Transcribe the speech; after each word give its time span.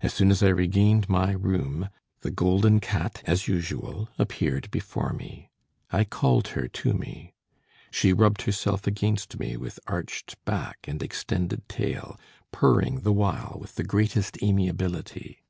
As 0.00 0.12
soon 0.12 0.32
as 0.32 0.42
I 0.42 0.48
regained 0.48 1.08
my 1.08 1.30
room 1.30 1.88
the 2.22 2.32
golden 2.32 2.80
cat, 2.80 3.22
as 3.26 3.46
usual, 3.46 4.08
appeared 4.18 4.68
before 4.72 5.12
me. 5.12 5.52
I 5.92 6.02
called 6.02 6.48
her 6.48 6.66
to 6.66 6.92
me; 6.94 7.32
she 7.92 8.12
rubbed 8.12 8.42
herself 8.42 8.88
against 8.88 9.38
me 9.38 9.56
with 9.56 9.78
arched 9.86 10.34
back 10.46 10.78
and 10.88 11.00
extended 11.00 11.68
tail, 11.68 12.18
purring 12.50 13.02
the 13.02 13.12
while 13.12 13.56
with 13.60 13.76
the 13.76 13.84
greatest 13.84 14.42
amiability. 14.42 15.44